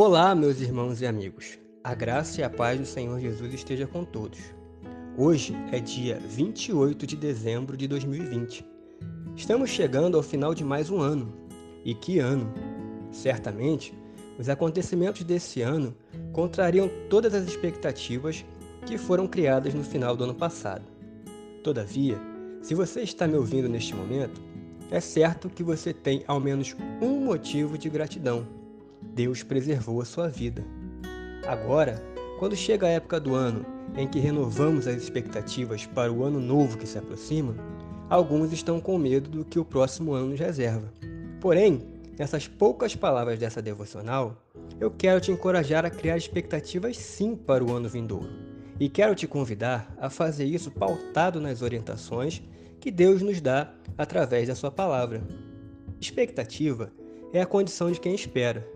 Olá, 0.00 0.32
meus 0.32 0.60
irmãos 0.60 1.00
e 1.00 1.06
amigos. 1.06 1.58
A 1.82 1.92
graça 1.92 2.40
e 2.40 2.44
a 2.44 2.48
paz 2.48 2.78
do 2.78 2.86
Senhor 2.86 3.18
Jesus 3.18 3.52
esteja 3.52 3.84
com 3.84 4.04
todos. 4.04 4.38
Hoje 5.16 5.56
é 5.72 5.80
dia 5.80 6.20
28 6.20 7.04
de 7.04 7.16
dezembro 7.16 7.76
de 7.76 7.88
2020. 7.88 8.64
Estamos 9.34 9.70
chegando 9.70 10.16
ao 10.16 10.22
final 10.22 10.54
de 10.54 10.62
mais 10.62 10.88
um 10.88 11.00
ano. 11.00 11.34
E 11.84 11.96
que 11.96 12.20
ano! 12.20 12.48
Certamente, 13.10 13.92
os 14.38 14.48
acontecimentos 14.48 15.24
desse 15.24 15.62
ano 15.62 15.92
contrariam 16.32 16.88
todas 17.10 17.34
as 17.34 17.48
expectativas 17.48 18.44
que 18.86 18.96
foram 18.96 19.26
criadas 19.26 19.74
no 19.74 19.82
final 19.82 20.16
do 20.16 20.22
ano 20.22 20.34
passado. 20.36 20.84
Todavia, 21.64 22.20
se 22.62 22.72
você 22.72 23.00
está 23.00 23.26
me 23.26 23.36
ouvindo 23.36 23.68
neste 23.68 23.96
momento, 23.96 24.40
é 24.92 25.00
certo 25.00 25.50
que 25.50 25.64
você 25.64 25.92
tem 25.92 26.22
ao 26.28 26.38
menos 26.38 26.76
um 27.02 27.18
motivo 27.24 27.76
de 27.76 27.90
gratidão. 27.90 28.46
Deus 29.02 29.42
preservou 29.42 30.00
a 30.00 30.04
sua 30.04 30.28
vida. 30.28 30.64
Agora, 31.46 32.02
quando 32.38 32.54
chega 32.54 32.86
a 32.86 32.90
época 32.90 33.18
do 33.18 33.34
ano 33.34 33.64
em 33.96 34.06
que 34.06 34.18
renovamos 34.18 34.86
as 34.86 35.02
expectativas 35.02 35.86
para 35.86 36.12
o 36.12 36.22
ano 36.22 36.40
novo 36.40 36.78
que 36.78 36.86
se 36.86 36.98
aproxima, 36.98 37.54
alguns 38.08 38.52
estão 38.52 38.80
com 38.80 38.98
medo 38.98 39.28
do 39.28 39.44
que 39.44 39.58
o 39.58 39.64
próximo 39.64 40.12
ano 40.12 40.28
nos 40.28 40.40
reserva. 40.40 40.92
Porém, 41.40 41.82
nessas 42.18 42.46
poucas 42.46 42.94
palavras 42.94 43.38
dessa 43.38 43.62
devocional, 43.62 44.42
eu 44.80 44.90
quero 44.90 45.20
te 45.20 45.32
encorajar 45.32 45.84
a 45.84 45.90
criar 45.90 46.16
expectativas 46.16 46.96
sim 46.96 47.34
para 47.34 47.64
o 47.64 47.72
ano 47.72 47.88
vindouro. 47.88 48.28
E 48.78 48.88
quero 48.88 49.14
te 49.14 49.26
convidar 49.26 49.92
a 49.98 50.08
fazer 50.08 50.44
isso 50.44 50.70
pautado 50.70 51.40
nas 51.40 51.62
orientações 51.62 52.42
que 52.78 52.90
Deus 52.90 53.22
nos 53.22 53.40
dá 53.40 53.72
através 53.96 54.46
da 54.46 54.54
Sua 54.54 54.70
palavra. 54.70 55.20
Expectativa 56.00 56.92
é 57.32 57.40
a 57.40 57.46
condição 57.46 57.90
de 57.90 58.00
quem 58.00 58.14
espera, 58.14 58.66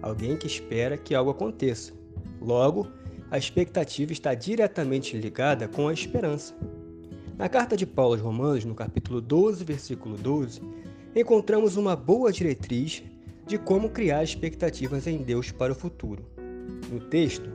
alguém 0.00 0.36
que 0.36 0.46
espera 0.46 0.96
que 0.96 1.14
algo 1.14 1.30
aconteça. 1.30 1.92
Logo, 2.40 2.88
a 3.30 3.38
expectativa 3.38 4.12
está 4.12 4.34
diretamente 4.34 5.16
ligada 5.16 5.68
com 5.68 5.88
a 5.88 5.92
esperança. 5.92 6.54
Na 7.38 7.48
carta 7.48 7.76
de 7.76 7.86
Paulo 7.86 8.14
aos 8.14 8.20
Romanos, 8.20 8.64
no 8.64 8.74
capítulo 8.74 9.20
12, 9.20 9.64
versículo 9.64 10.16
12, 10.16 10.60
encontramos 11.14 11.76
uma 11.76 11.94
boa 11.94 12.32
diretriz 12.32 13.02
de 13.46 13.58
como 13.58 13.90
criar 13.90 14.22
expectativas 14.22 15.06
em 15.06 15.18
Deus 15.18 15.50
para 15.50 15.72
o 15.72 15.76
futuro. 15.76 16.24
No 16.90 17.00
texto, 17.00 17.50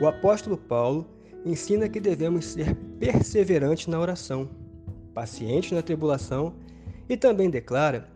o 0.00 0.06
apóstolo 0.06 0.56
Paulo 0.56 1.06
ensina 1.44 1.88
que 1.88 2.00
devemos 2.00 2.44
ser 2.44 2.74
perseverantes 2.98 3.86
na 3.86 3.98
oração, 3.98 4.48
pacientes 5.14 5.72
na 5.72 5.82
tribulação 5.82 6.54
e 7.08 7.16
também 7.16 7.50
declara 7.50 8.08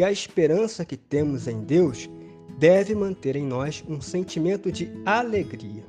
que 0.00 0.04
a 0.04 0.10
esperança 0.10 0.82
que 0.82 0.96
temos 0.96 1.46
em 1.46 1.62
Deus 1.62 2.08
deve 2.58 2.94
manter 2.94 3.36
em 3.36 3.44
nós 3.44 3.84
um 3.86 4.00
sentimento 4.00 4.72
de 4.72 4.90
alegria. 5.04 5.84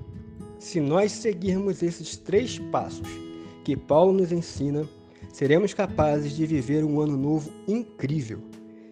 Se 0.60 0.82
nós 0.82 1.14
seguirmos 1.14 1.82
esses 1.82 2.18
três 2.18 2.60
passos 2.60 3.08
que 3.64 3.74
Paulo 3.74 4.12
nos 4.12 4.34
ensina, 4.34 4.86
seremos 5.32 5.74
capazes 5.74 6.36
de 6.36 6.46
viver 6.46 6.84
um 6.84 7.00
ano 7.00 7.16
novo 7.16 7.54
incrível, 7.66 8.40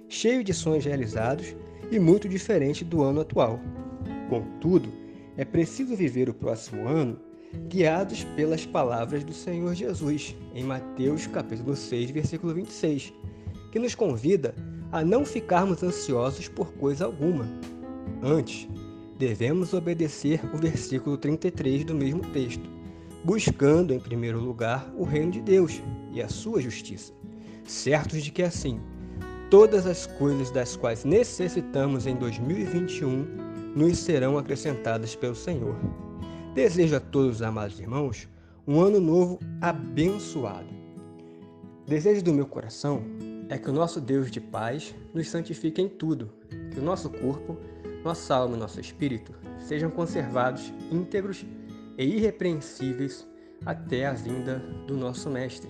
cheio 0.08 0.42
de 0.42 0.54
sonhos 0.54 0.86
realizados 0.86 1.54
e 1.92 2.00
muito 2.00 2.30
diferente 2.30 2.86
do 2.86 3.04
ano 3.04 3.20
atual. 3.20 3.60
Contudo, 4.30 4.88
é 5.36 5.44
preciso 5.44 5.98
viver 5.98 6.30
o 6.30 6.34
próximo 6.34 6.88
ano 6.88 7.20
guiados 7.68 8.24
pelas 8.38 8.66
palavras 8.66 9.26
do 9.26 9.34
Senhor 9.34 9.76
Jesus 9.76 10.34
em 10.56 10.64
Mateus 10.64 11.28
capítulo 11.28 11.76
6, 11.76 12.10
versículo 12.12 12.54
26, 12.54 13.14
que 13.70 13.80
nos 13.80 13.94
convida 13.94 14.56
a 14.92 15.04
não 15.04 15.26
ficarmos 15.26 15.84
ansiosos 15.84 16.48
por 16.48 16.72
coisa 16.74 17.06
alguma. 17.06 17.46
Antes, 18.22 18.68
devemos 19.18 19.74
obedecer 19.74 20.42
o 20.54 20.58
versículo 20.58 21.18
33 21.18 21.86
do 21.86 21.94
mesmo 21.94 22.22
texto, 22.32 22.70
buscando 23.24 23.94
em 23.94 24.00
primeiro 24.00 24.40
lugar 24.40 24.92
o 24.98 25.04
reino 25.04 25.32
de 25.32 25.42
Deus 25.42 25.82
e 26.12 26.22
a 26.22 26.30
sua 26.30 26.62
justiça, 26.62 27.14
certos 27.66 28.24
de 28.24 28.32
que 28.32 28.42
assim 28.42 28.80
todas 29.50 29.86
as 29.86 30.06
coisas 30.06 30.52
das 30.52 30.76
quais 30.76 31.04
necessitamos 31.04 32.06
em 32.06 32.16
2021 32.16 33.50
nos 33.76 33.98
serão 33.98 34.38
acrescentadas 34.38 35.16
pelo 35.16 35.36
Senhor. 35.36 35.76
Desejo 36.54 36.96
a 36.96 37.00
todos, 37.00 37.42
amados 37.42 37.80
irmãos, 37.80 38.28
um 38.68 38.80
ano 38.80 39.00
novo 39.00 39.40
abençoado. 39.62 40.68
Desejo 41.88 42.24
do 42.24 42.34
meu 42.34 42.46
coração 42.46 43.04
é 43.50 43.58
que 43.58 43.70
o 43.70 43.74
nosso 43.74 44.00
Deus 44.00 44.30
de 44.30 44.40
paz 44.40 44.96
nos 45.14 45.28
santifique 45.28 45.82
em 45.82 45.90
tudo, 45.90 46.32
que 46.72 46.80
o 46.80 46.84
nosso 46.84 47.10
corpo, 47.10 47.58
nossa 48.04 48.36
alma 48.36 48.56
e 48.56 48.60
nosso 48.60 48.80
espírito 48.80 49.34
sejam 49.58 49.90
conservados 49.90 50.72
íntegros 50.92 51.46
e 51.98 52.04
irrepreensíveis 52.04 53.28
até 53.66 54.06
a 54.06 54.14
vinda 54.14 54.60
do 54.88 54.96
nosso 54.96 55.30
Mestre, 55.30 55.70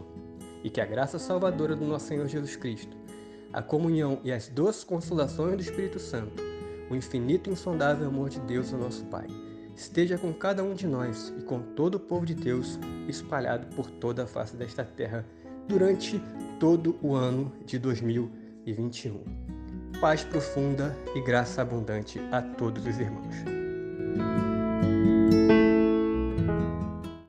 e 0.64 0.70
que 0.70 0.82
a 0.82 0.86
graça 0.86 1.18
salvadora 1.18 1.76
do 1.76 1.86
nosso 1.86 2.08
Senhor 2.08 2.28
Jesus 2.28 2.56
Cristo, 2.56 2.96
a 3.52 3.62
comunhão 3.62 4.20
e 4.24 4.32
as 4.32 4.50
doces 4.50 4.84
consolações 4.84 5.56
do 5.56 5.62
Espírito 5.62 6.00
Santo, 6.00 6.44
o 6.90 6.96
infinito 6.96 7.50
e 7.50 7.54
insondável 7.54 8.08
amor 8.08 8.30
de 8.30 8.40
Deus, 8.42 8.72
o 8.74 8.78
nosso 8.78 9.06
Pai, 9.06 9.28
esteja 9.76 10.18
com 10.18 10.34
cada 10.34 10.64
um 10.64 10.74
de 10.74 10.86
nós 10.86 11.34
e 11.40 11.44
com 11.44 11.62
todo 11.62 11.96
o 11.96 12.00
povo 12.00 12.26
de 12.26 12.36
Deus 12.36 12.78
espalhado 13.08 13.74
por 13.76 13.90
toda 13.90 14.24
a 14.24 14.28
face 14.28 14.56
desta 14.56 14.84
terra 14.84 15.26
durante 15.70 16.20
todo 16.60 16.98
o 17.00 17.14
ano 17.14 17.54
de 17.64 17.78
2021. 17.78 19.24
Paz 20.02 20.24
profunda 20.24 20.98
e 21.16 21.22
graça 21.22 21.62
abundante 21.62 22.20
a 22.32 22.42
todos 22.42 22.86
os 22.88 23.00
irmãos. 23.00 23.59